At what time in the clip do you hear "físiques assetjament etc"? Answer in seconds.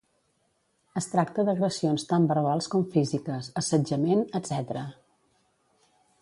2.97-4.83